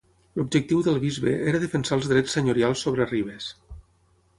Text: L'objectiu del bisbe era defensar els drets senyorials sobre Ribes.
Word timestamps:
L'objectiu 0.37 0.79
del 0.87 0.97
bisbe 1.03 1.35
era 1.53 1.61
defensar 1.67 1.95
els 2.01 2.11
drets 2.15 2.35
senyorials 2.39 2.87
sobre 2.87 3.11
Ribes. 3.15 3.57